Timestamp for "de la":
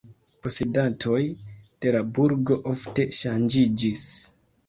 1.85-2.01